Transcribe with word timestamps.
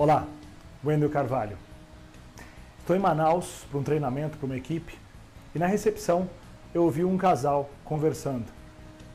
Olá, 0.00 0.26
Wendel 0.82 1.10
Carvalho. 1.10 1.58
Estou 2.78 2.96
em 2.96 2.98
Manaus 2.98 3.66
para 3.68 3.78
um 3.78 3.82
treinamento 3.82 4.38
para 4.38 4.46
uma 4.46 4.56
equipe 4.56 4.96
e 5.54 5.58
na 5.58 5.66
recepção 5.66 6.26
eu 6.72 6.84
ouvi 6.84 7.04
um 7.04 7.18
casal 7.18 7.68
conversando. 7.84 8.46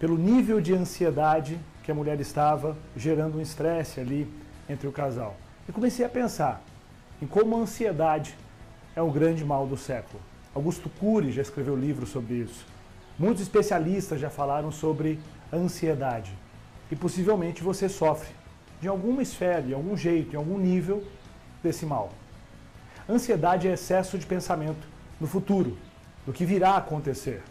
Pelo 0.00 0.18
nível 0.18 0.60
de 0.60 0.74
ansiedade 0.74 1.56
que 1.84 1.92
a 1.92 1.94
mulher 1.94 2.20
estava, 2.20 2.76
gerando 2.96 3.38
um 3.38 3.40
estresse 3.40 4.00
ali 4.00 4.28
entre 4.68 4.88
o 4.88 4.90
casal. 4.90 5.36
E 5.68 5.72
comecei 5.72 6.04
a 6.04 6.08
pensar 6.08 6.60
em 7.22 7.28
como 7.28 7.56
a 7.56 7.60
ansiedade 7.60 8.36
é 8.96 9.00
o 9.00 9.12
grande 9.12 9.44
mal 9.44 9.68
do 9.68 9.76
século. 9.76 10.20
Augusto 10.52 10.90
Cury 10.90 11.30
já 11.30 11.42
escreveu 11.42 11.76
livro 11.76 12.06
sobre 12.06 12.34
isso. 12.34 12.66
Muitos 13.16 13.40
especialistas 13.40 14.18
já 14.18 14.30
falaram 14.30 14.72
sobre 14.72 15.20
ansiedade. 15.52 16.36
E 16.90 16.96
possivelmente 16.96 17.62
você 17.62 17.88
sofre 17.88 18.41
de 18.82 18.88
alguma 18.88 19.22
esfera, 19.22 19.62
de 19.62 19.72
algum 19.72 19.96
jeito, 19.96 20.34
em 20.34 20.36
algum 20.36 20.58
nível 20.58 21.04
desse 21.62 21.86
mal. 21.86 22.10
Ansiedade 23.08 23.68
é 23.68 23.74
excesso 23.74 24.18
de 24.18 24.26
pensamento 24.26 24.88
no 25.20 25.28
futuro, 25.28 25.78
do 26.26 26.32
que 26.32 26.44
virá 26.44 26.70
a 26.70 26.78
acontecer. 26.78 27.44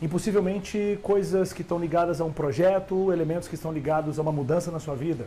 Impossivelmente 0.00 0.96
coisas 1.02 1.52
que 1.52 1.62
estão 1.62 1.76
ligadas 1.76 2.20
a 2.20 2.24
um 2.24 2.32
projeto, 2.32 3.12
elementos 3.12 3.48
que 3.48 3.56
estão 3.56 3.72
ligados 3.72 4.16
a 4.16 4.22
uma 4.22 4.30
mudança 4.30 4.70
na 4.70 4.78
sua 4.78 4.94
vida. 4.94 5.26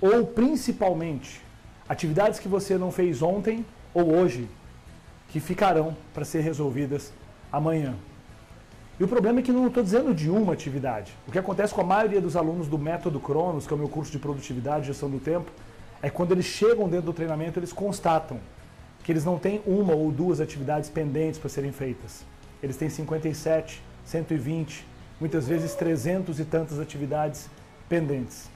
Ou 0.00 0.24
principalmente 0.24 1.42
atividades 1.88 2.38
que 2.38 2.46
você 2.46 2.78
não 2.78 2.92
fez 2.92 3.22
ontem 3.22 3.66
ou 3.92 4.14
hoje, 4.14 4.48
que 5.30 5.40
ficarão 5.40 5.96
para 6.14 6.24
ser 6.24 6.42
resolvidas 6.42 7.12
amanhã. 7.50 7.96
E 8.98 9.04
o 9.04 9.08
problema 9.08 9.40
é 9.40 9.42
que 9.42 9.52
não 9.52 9.66
estou 9.66 9.82
dizendo 9.82 10.14
de 10.14 10.30
uma 10.30 10.54
atividade. 10.54 11.12
O 11.28 11.30
que 11.30 11.38
acontece 11.38 11.74
com 11.74 11.82
a 11.82 11.84
maioria 11.84 12.18
dos 12.18 12.34
alunos 12.34 12.66
do 12.66 12.78
Método 12.78 13.20
Cronos, 13.20 13.66
que 13.66 13.72
é 13.74 13.76
o 13.76 13.78
meu 13.78 13.90
curso 13.90 14.10
de 14.10 14.18
produtividade 14.18 14.84
e 14.84 14.86
gestão 14.86 15.10
do 15.10 15.18
tempo, 15.18 15.50
é 16.00 16.08
quando 16.08 16.32
eles 16.32 16.46
chegam 16.46 16.88
dentro 16.88 17.06
do 17.06 17.12
treinamento, 17.12 17.58
eles 17.58 17.74
constatam 17.74 18.40
que 19.04 19.12
eles 19.12 19.22
não 19.22 19.38
têm 19.38 19.60
uma 19.66 19.94
ou 19.94 20.10
duas 20.10 20.40
atividades 20.40 20.88
pendentes 20.88 21.38
para 21.38 21.50
serem 21.50 21.72
feitas. 21.72 22.24
Eles 22.62 22.78
têm 22.78 22.88
57, 22.88 23.82
120, 24.02 24.86
muitas 25.20 25.46
vezes 25.46 25.74
300 25.74 26.40
e 26.40 26.44
tantas 26.46 26.80
atividades 26.80 27.50
pendentes. 27.90 28.48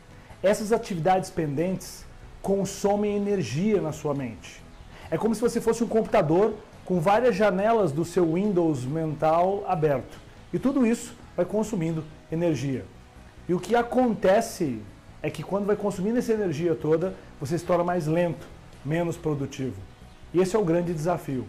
Essas 0.43 0.73
atividades 0.73 1.29
pendentes 1.29 2.07
consomem 2.41 3.15
energia 3.15 3.79
na 3.83 3.93
sua 3.93 4.15
mente. 4.15 4.63
É 5.11 5.19
como 5.19 5.35
se 5.35 5.41
você 5.43 5.61
fosse 5.61 5.85
um 5.85 5.89
computador 5.89 6.55
com 6.87 6.99
várias 6.99 7.37
janelas 7.37 7.93
do 7.93 8.07
seu 8.07 8.33
Windows 8.35 8.87
mental 8.87 9.65
aberto. 9.69 10.30
E 10.53 10.59
tudo 10.59 10.87
isso 10.87 11.15
vai 11.37 11.45
consumindo 11.45 12.05
energia. 12.31 12.85
E 13.49 13.55
o 13.55 13.61
que 13.61 13.75
acontece 13.75 14.81
é 15.23 15.31
que 15.31 15.43
quando 15.43 15.67
vai 15.67 15.77
consumindo 15.77 16.19
essa 16.19 16.33
energia 16.33 16.75
toda, 16.75 17.15
você 17.39 17.59
se 17.59 17.65
torna 17.65 17.85
mais 17.85 18.07
lento, 18.07 18.47
menos 18.85 19.17
produtivo. 19.17 19.77
E 20.33 20.41
esse 20.41 20.57
é 20.57 20.59
o 20.59 20.65
grande 20.65 20.93
desafio. 20.93 21.47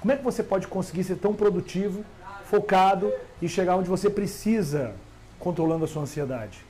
Como 0.00 0.12
é 0.12 0.16
que 0.16 0.24
você 0.24 0.42
pode 0.42 0.66
conseguir 0.66 1.04
ser 1.04 1.16
tão 1.16 1.34
produtivo, 1.34 2.04
focado 2.44 3.12
e 3.40 3.48
chegar 3.48 3.76
onde 3.76 3.88
você 3.88 4.08
precisa, 4.08 4.94
controlando 5.38 5.84
a 5.84 5.88
sua 5.88 6.02
ansiedade? 6.02 6.64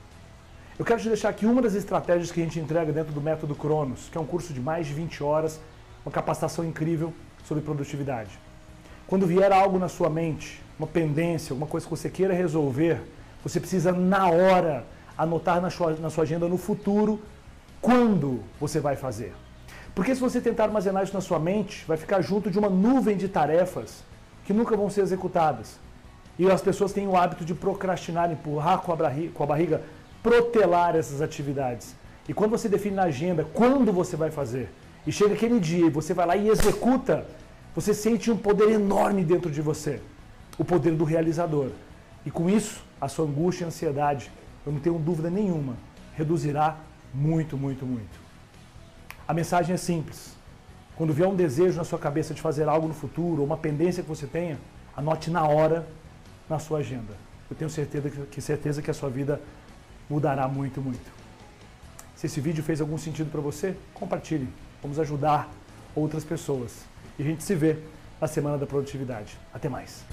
Eu 0.77 0.85
quero 0.85 0.99
te 0.99 1.07
deixar 1.07 1.29
aqui 1.29 1.45
uma 1.45 1.61
das 1.61 1.73
estratégias 1.73 2.31
que 2.31 2.39
a 2.39 2.43
gente 2.43 2.59
entrega 2.59 2.91
dentro 2.91 3.11
do 3.11 3.21
Método 3.21 3.55
Cronos, 3.55 4.09
que 4.11 4.17
é 4.17 4.21
um 4.21 4.25
curso 4.25 4.53
de 4.53 4.59
mais 4.59 4.85
de 4.85 4.93
20 4.93 5.23
horas, 5.23 5.59
uma 6.05 6.11
capacitação 6.11 6.63
incrível 6.63 7.13
sobre 7.43 7.63
produtividade. 7.63 8.39
Quando 9.07 9.25
vier 9.25 9.51
algo 9.53 9.79
na 9.79 9.87
sua 9.87 10.09
mente, 10.09 10.61
uma 10.77 10.87
pendência, 10.87 11.53
alguma 11.53 11.67
coisa 11.67 11.85
que 11.85 11.89
você 11.89 12.09
queira 12.09 12.33
resolver, 12.33 13.01
você 13.41 13.59
precisa 13.59 13.93
na 13.93 14.29
hora 14.29 14.85
anotar 15.17 15.61
na 15.61 15.69
sua, 15.69 15.93
na 15.93 16.09
sua 16.09 16.25
agenda 16.25 16.47
no 16.47 16.57
futuro 16.57 17.21
quando 17.81 18.41
você 18.59 18.79
vai 18.81 18.97
fazer. 18.97 19.33
Porque 19.95 20.13
se 20.13 20.19
você 20.19 20.41
tentar 20.41 20.65
armazenar 20.65 21.03
isso 21.03 21.13
na 21.13 21.21
sua 21.21 21.39
mente, 21.39 21.85
vai 21.87 21.95
ficar 21.97 22.21
junto 22.21 22.51
de 22.51 22.59
uma 22.59 22.69
nuvem 22.69 23.15
de 23.15 23.29
tarefas 23.29 24.03
que 24.45 24.53
nunca 24.53 24.75
vão 24.75 24.89
ser 24.89 25.01
executadas. 25.01 25.79
E 26.37 26.51
as 26.51 26.61
pessoas 26.61 26.91
têm 26.91 27.07
o 27.07 27.15
hábito 27.15 27.43
de 27.45 27.55
procrastinar, 27.55 28.31
empurrar 28.31 28.79
com 28.79 28.91
a, 28.91 28.95
barriga, 28.95 29.31
com 29.33 29.43
a 29.43 29.47
barriga, 29.47 29.81
protelar 30.21 30.95
essas 30.95 31.21
atividades. 31.21 31.95
E 32.27 32.33
quando 32.33 32.51
você 32.51 32.67
define 32.67 32.95
na 32.95 33.03
agenda 33.03 33.47
quando 33.53 33.91
você 33.91 34.15
vai 34.17 34.29
fazer, 34.29 34.69
e 35.05 35.11
chega 35.11 35.33
aquele 35.33 35.59
dia 35.59 35.85
e 35.87 35.89
você 35.89 36.13
vai 36.13 36.27
lá 36.27 36.35
e 36.35 36.49
executa, 36.49 37.25
você 37.77 37.93
sente 37.93 38.31
um 38.31 38.35
poder 38.35 38.71
enorme 38.71 39.23
dentro 39.23 39.51
de 39.51 39.61
você 39.61 40.01
o 40.57 40.65
poder 40.65 40.95
do 40.95 41.03
realizador. 41.03 41.69
E 42.25 42.31
com 42.31 42.49
isso, 42.49 42.83
a 42.99 43.07
sua 43.07 43.25
angústia 43.25 43.65
e 43.65 43.67
ansiedade, 43.67 44.31
eu 44.65 44.71
não 44.71 44.79
tenho 44.79 44.97
dúvida 44.97 45.29
nenhuma, 45.29 45.77
reduzirá 46.15 46.75
muito, 47.13 47.55
muito, 47.55 47.85
muito. 47.85 48.19
A 49.27 49.31
mensagem 49.31 49.75
é 49.75 49.77
simples. 49.77 50.35
Quando 50.95 51.13
vier 51.13 51.27
um 51.27 51.35
desejo 51.35 51.77
na 51.77 51.83
sua 51.83 51.99
cabeça 51.99 52.33
de 52.33 52.41
fazer 52.41 52.67
algo 52.67 52.87
no 52.87 52.95
futuro, 52.95 53.41
ou 53.41 53.45
uma 53.45 53.57
pendência 53.57 54.01
que 54.01 54.09
você 54.09 54.25
tenha, 54.25 54.57
anote 54.95 55.29
na 55.29 55.47
hora 55.47 55.87
na 56.49 56.57
sua 56.57 56.79
agenda. 56.79 57.13
Eu 57.47 57.55
tenho 57.55 57.69
certeza 57.69 58.09
que, 58.09 58.41
certeza 58.41 58.81
que 58.81 58.89
a 58.89 58.93
sua 58.95 59.11
vida 59.11 59.39
mudará 60.09 60.47
muito, 60.47 60.81
muito. 60.81 61.11
Se 62.15 62.25
esse 62.25 62.41
vídeo 62.41 62.63
fez 62.63 62.81
algum 62.81 62.97
sentido 62.97 63.29
para 63.29 63.39
você, 63.39 63.75
compartilhe. 63.93 64.49
Vamos 64.81 64.97
ajudar 64.97 65.47
outras 65.95 66.23
pessoas. 66.23 66.87
E 67.17 67.23
a 67.23 67.25
gente 67.25 67.43
se 67.43 67.55
vê 67.55 67.77
na 68.21 68.27
Semana 68.27 68.57
da 68.57 68.65
Produtividade. 68.65 69.37
Até 69.53 69.67
mais. 69.69 70.03